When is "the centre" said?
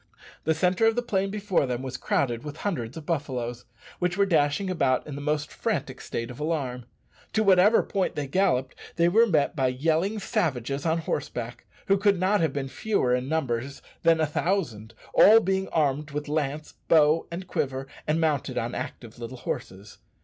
0.45-0.87